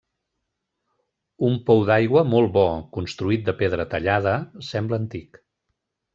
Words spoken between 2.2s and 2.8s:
molt bo,